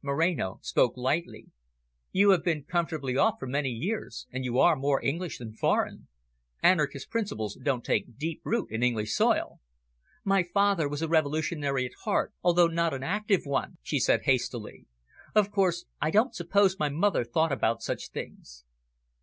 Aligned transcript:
Moreno 0.00 0.58
spoke 0.62 0.96
lightly. 0.96 1.50
"You 2.12 2.30
have 2.30 2.42
been 2.42 2.64
comfortably 2.64 3.14
off 3.14 3.34
for 3.38 3.46
many 3.46 3.68
years, 3.68 4.26
and 4.32 4.42
you 4.42 4.58
are 4.58 4.74
more 4.74 5.04
English 5.04 5.36
than 5.36 5.52
foreign. 5.52 6.08
Anarchist 6.62 7.10
principles 7.10 7.58
don't 7.62 7.84
take 7.84 8.16
deep 8.16 8.40
root 8.42 8.70
in 8.70 8.82
English 8.82 9.12
soil." 9.14 9.60
"My 10.24 10.44
father 10.44 10.88
was 10.88 11.02
a 11.02 11.08
revolutionary 11.08 11.84
at 11.84 11.92
heart, 12.04 12.32
although 12.42 12.68
not 12.68 12.94
an 12.94 13.02
active 13.02 13.44
one," 13.44 13.76
she 13.82 13.98
said 13.98 14.22
hastily. 14.24 14.86
"Of 15.34 15.50
course, 15.50 15.84
I 16.00 16.10
don't 16.10 16.34
suppose 16.34 16.78
my 16.78 16.88
mother 16.88 17.22
thought 17.22 17.52
about 17.52 17.82
such 17.82 18.08
things." 18.12 18.64